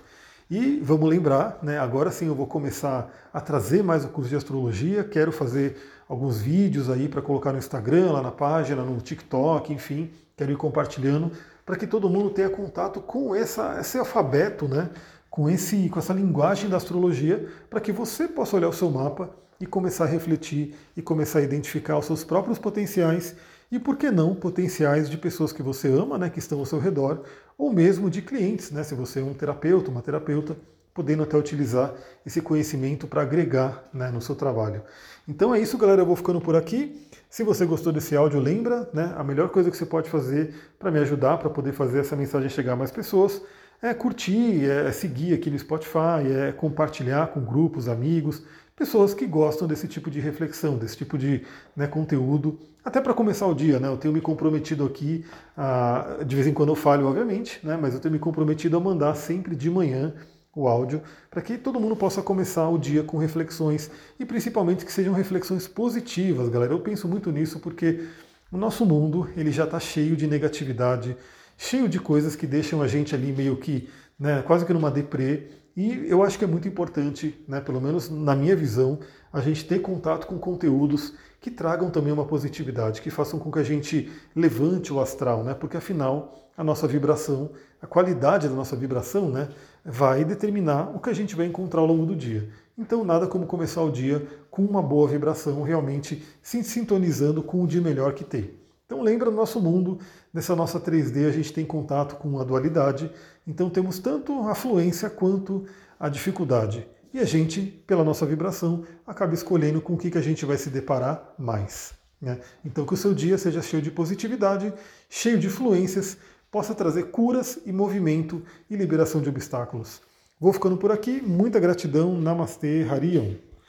E 0.49 0.79
vamos 0.83 1.07
lembrar, 1.07 1.59
né, 1.61 1.77
agora 1.77 2.09
sim 2.09 2.25
eu 2.25 2.33
vou 2.33 2.47
começar 2.47 3.13
a 3.31 3.39
trazer 3.39 3.83
mais 3.83 4.03
o 4.03 4.07
curso 4.07 4.31
de 4.31 4.35
astrologia, 4.35 5.03
quero 5.03 5.31
fazer 5.31 5.77
alguns 6.09 6.41
vídeos 6.41 6.89
aí 6.89 7.07
para 7.07 7.21
colocar 7.21 7.51
no 7.51 7.59
Instagram, 7.59 8.13
lá 8.13 8.21
na 8.23 8.31
página, 8.31 8.83
no 8.83 8.99
TikTok, 8.99 9.71
enfim, 9.73 10.09
quero 10.35 10.51
ir 10.51 10.57
compartilhando 10.57 11.31
para 11.65 11.75
que 11.75 11.87
todo 11.87 12.09
mundo 12.09 12.29
tenha 12.29 12.49
contato 12.49 12.99
com 13.01 13.33
essa, 13.33 13.79
esse 13.79 13.97
alfabeto, 13.97 14.67
né, 14.67 14.89
com, 15.29 15.49
esse, 15.49 15.89
com 15.89 15.99
essa 15.99 16.13
linguagem 16.13 16.69
da 16.69 16.77
astrologia, 16.77 17.47
para 17.69 17.79
que 17.79 17.91
você 17.91 18.27
possa 18.27 18.55
olhar 18.55 18.69
o 18.69 18.73
seu 18.73 18.89
mapa 18.89 19.29
e 19.59 19.65
começar 19.65 20.03
a 20.03 20.07
refletir 20.07 20.75
e 20.95 21.01
começar 21.01 21.39
a 21.39 21.43
identificar 21.43 21.97
os 21.97 22.05
seus 22.05 22.23
próprios 22.23 22.59
potenciais 22.59 23.35
e, 23.71 23.79
por 23.79 23.97
que 23.97 24.11
não, 24.11 24.35
potenciais 24.35 25.09
de 25.09 25.17
pessoas 25.17 25.51
que 25.51 25.63
você 25.63 25.87
ama, 25.87 26.17
né, 26.17 26.29
que 26.29 26.39
estão 26.39 26.59
ao 26.59 26.65
seu 26.65 26.79
redor, 26.79 27.23
ou 27.57 27.73
mesmo 27.73 28.09
de 28.09 28.21
clientes, 28.21 28.69
né, 28.69 28.83
se 28.83 28.93
você 28.93 29.19
é 29.19 29.23
um 29.23 29.33
terapeuta, 29.33 29.89
uma 29.89 30.01
terapeuta, 30.01 30.55
podendo 30.93 31.23
até 31.23 31.35
utilizar 31.37 31.93
esse 32.25 32.41
conhecimento 32.41 33.07
para 33.07 33.21
agregar 33.21 33.83
né, 33.93 34.11
no 34.11 34.21
seu 34.21 34.35
trabalho. 34.35 34.83
Então 35.27 35.53
é 35.53 35.59
isso, 35.59 35.77
galera. 35.77 36.01
Eu 36.01 36.05
vou 36.05 36.15
ficando 36.15 36.39
por 36.39 36.55
aqui. 36.55 37.07
Se 37.29 37.43
você 37.43 37.65
gostou 37.65 37.91
desse 37.91 38.15
áudio, 38.15 38.39
lembra, 38.39 38.89
né, 38.93 39.13
a 39.17 39.23
melhor 39.23 39.49
coisa 39.49 39.71
que 39.71 39.77
você 39.77 39.85
pode 39.85 40.09
fazer 40.09 40.53
para 40.77 40.91
me 40.91 40.99
ajudar, 40.99 41.37
para 41.37 41.49
poder 41.49 41.73
fazer 41.73 41.99
essa 41.99 42.15
mensagem 42.15 42.49
chegar 42.49 42.73
a 42.73 42.75
mais 42.75 42.91
pessoas, 42.91 43.41
é 43.81 43.93
curtir, 43.93 44.69
é 44.69 44.91
seguir 44.91 45.33
aqui 45.33 45.49
no 45.49 45.57
Spotify, 45.57 46.25
é 46.47 46.51
compartilhar 46.51 47.27
com 47.27 47.41
grupos, 47.41 47.89
amigos, 47.89 48.43
pessoas 48.75 49.13
que 49.13 49.25
gostam 49.25 49.67
desse 49.67 49.87
tipo 49.87 50.09
de 50.09 50.19
reflexão, 50.19 50.77
desse 50.77 50.95
tipo 50.95 51.17
de 51.17 51.43
né, 51.75 51.87
conteúdo, 51.87 52.59
até 52.83 52.99
para 53.01 53.13
começar 53.13 53.47
o 53.47 53.53
dia, 53.53 53.79
né? 53.79 53.87
Eu 53.87 53.97
tenho 53.97 54.13
me 54.13 54.19
comprometido 54.19 54.85
aqui, 54.85 55.25
a, 55.55 56.17
de 56.25 56.35
vez 56.35 56.47
em 56.47 56.53
quando 56.53 56.69
eu 56.69 56.75
falho, 56.75 57.07
obviamente, 57.07 57.59
né? 57.63 57.77
Mas 57.81 57.93
eu 57.93 57.99
tenho 57.99 58.11
me 58.11 58.19
comprometido 58.19 58.75
a 58.75 58.79
mandar 58.79 59.15
sempre 59.15 59.55
de 59.55 59.69
manhã 59.69 60.13
o 60.55 60.67
áudio, 60.67 61.01
para 61.29 61.41
que 61.41 61.57
todo 61.57 61.79
mundo 61.79 61.95
possa 61.95 62.21
começar 62.21 62.69
o 62.69 62.77
dia 62.77 63.03
com 63.03 63.17
reflexões 63.17 63.89
e 64.19 64.25
principalmente 64.25 64.85
que 64.85 64.91
sejam 64.91 65.13
reflexões 65.13 65.67
positivas, 65.67 66.49
galera. 66.49 66.73
Eu 66.73 66.79
penso 66.79 67.07
muito 67.07 67.31
nisso 67.31 67.59
porque 67.59 68.07
o 68.51 68.57
nosso 68.57 68.85
mundo 68.85 69.27
ele 69.35 69.51
já 69.51 69.63
está 69.63 69.79
cheio 69.79 70.15
de 70.15 70.27
negatividade, 70.27 71.17
cheio 71.57 71.89
de 71.89 71.99
coisas 71.99 72.35
que 72.35 72.45
deixam 72.45 72.81
a 72.81 72.87
gente 72.87 73.15
ali 73.15 73.31
meio 73.31 73.57
que, 73.57 73.89
né, 74.19 74.43
quase 74.43 74.65
que 74.65 74.73
numa 74.73 74.91
deprê. 74.91 75.47
E 75.75 76.05
eu 76.07 76.21
acho 76.21 76.37
que 76.37 76.45
é 76.45 76.47
muito 76.47 76.67
importante, 76.67 77.43
né, 77.47 77.59
pelo 77.59 77.81
menos 77.81 78.09
na 78.09 78.35
minha 78.35 78.55
visão, 78.55 78.99
a 79.31 79.41
gente 79.41 79.65
ter 79.65 79.79
contato 79.79 80.27
com 80.27 80.37
conteúdos 80.37 81.13
que 81.41 81.49
tragam 81.49 81.89
também 81.89 82.13
uma 82.13 82.25
positividade, 82.25 83.01
que 83.01 83.09
façam 83.09 83.39
com 83.39 83.51
que 83.51 83.59
a 83.59 83.63
gente 83.63 84.09
levante 84.35 84.93
o 84.93 85.01
astral, 85.01 85.43
né? 85.43 85.53
Porque 85.53 85.75
afinal 85.75 86.49
a 86.55 86.63
nossa 86.63 86.87
vibração, 86.87 87.51
a 87.81 87.87
qualidade 87.87 88.47
da 88.47 88.53
nossa 88.53 88.75
vibração, 88.77 89.29
né, 89.29 89.49
vai 89.85 90.23
determinar 90.23 90.95
o 90.95 90.99
que 90.99 91.09
a 91.09 91.13
gente 91.13 91.35
vai 91.35 91.45
encontrar 91.45 91.81
ao 91.81 91.87
longo 91.87 92.05
do 92.05 92.15
dia. 92.15 92.49
Então 92.77 93.03
nada 93.03 93.27
como 93.27 93.45
começar 93.45 93.81
o 93.81 93.91
dia 93.91 94.25
com 94.49 94.63
uma 94.63 94.81
boa 94.81 95.07
vibração, 95.07 95.61
realmente 95.61 96.23
se 96.41 96.63
sintonizando 96.63 97.43
com 97.43 97.63
o 97.63 97.67
de 97.67 97.79
melhor 97.81 98.13
que 98.13 98.23
tem. 98.23 98.51
Então 98.85 99.01
lembra 99.01 99.29
do 99.29 99.35
nosso 99.35 99.59
mundo, 99.59 99.99
nessa 100.33 100.55
nossa 100.55 100.79
3D 100.79 101.27
a 101.27 101.31
gente 101.31 101.53
tem 101.53 101.65
contato 101.65 102.15
com 102.15 102.39
a 102.39 102.43
dualidade, 102.43 103.11
então 103.47 103.69
temos 103.69 103.99
tanto 103.99 104.47
a 104.47 104.55
fluência 104.55 105.09
quanto 105.09 105.65
a 105.99 106.09
dificuldade 106.09 106.87
e 107.13 107.19
a 107.19 107.25
gente, 107.25 107.61
pela 107.85 108.03
nossa 108.03 108.25
vibração, 108.25 108.83
acaba 109.05 109.35
escolhendo 109.35 109.79
com 109.79 109.93
o 109.93 109.97
que, 109.97 110.09
que 110.09 110.17
a 110.17 110.21
gente 110.21 110.45
vai 110.45 110.57
se 110.57 110.69
deparar 110.69 111.33
mais. 111.37 111.93
Né? 112.19 112.39
Então, 112.65 112.85
que 112.85 112.93
o 112.95 112.97
seu 112.97 113.13
dia 113.13 113.37
seja 113.37 113.61
cheio 113.61 113.83
de 113.83 113.91
positividade, 113.91 114.73
cheio 115.07 115.37
de 115.37 115.47
fluências, 115.47 116.17
possa 116.53 116.75
trazer 116.75 117.05
curas 117.09 117.57
e 117.65 117.71
movimento 117.71 118.43
e 118.69 118.75
liberação 118.75 119.19
de 119.19 119.27
obstáculos. 119.27 120.03
Vou 120.39 120.53
ficando 120.53 120.77
por 120.77 120.91
aqui. 120.91 121.19
Muita 121.19 121.59
gratidão. 121.59 122.15
Namastê, 122.21 122.85
Harion. 122.87 123.33